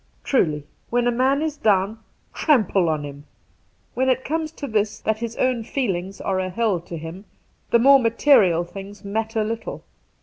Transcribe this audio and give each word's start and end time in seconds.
Truly, 0.23 0.65
when 0.89 1.05
a 1.07 1.11
man 1.11 1.43
is 1.43 1.57
down, 1.57 1.99
trample 2.33 2.89
on 2.89 3.03
him! 3.05 3.25
When 3.93 4.09
it 4.09 4.25
comes 4.25 4.51
to 4.53 4.65
this, 4.65 4.97
that 4.99 5.19
his 5.19 5.35
own 5.37 5.63
feelings 5.63 6.19
are 6.19 6.39
a 6.39 6.49
hell 6.49 6.79
to 6.79 6.97
him, 6.97 7.25
the 7.69 7.77
more 7.77 7.99
material, 7.99 8.63
things 8.63 9.05
matter 9.05 9.43
little. 9.43 9.83